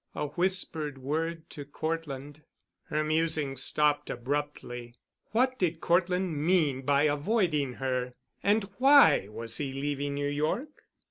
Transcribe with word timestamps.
A 0.15 0.29
whispered 0.29 0.97
word 0.97 1.47
to 1.51 1.63
Cortland—— 1.63 2.41
Her 2.85 3.03
musing 3.03 3.55
stopped 3.55 4.09
abruptly. 4.09 4.95
What 5.29 5.59
did 5.59 5.79
Cortland 5.79 6.43
mean 6.43 6.81
by 6.81 7.03
avoiding 7.03 7.73
her? 7.73 8.15
And 8.41 8.63
why 8.79 9.27
was 9.29 9.57
he 9.59 9.71
leaving 9.71 10.15
New 10.15 10.27
York? 10.27 10.85